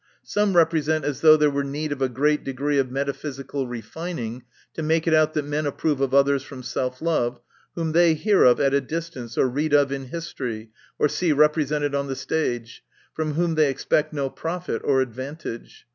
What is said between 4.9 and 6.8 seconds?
it out, that men .approve of others from